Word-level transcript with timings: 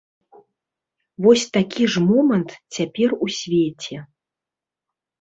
Вось 1.25 1.43
такі 1.59 1.83
ж 1.97 2.05
момант 2.09 2.49
цяпер 2.75 3.09
у 3.23 3.33
свеце. 3.39 4.03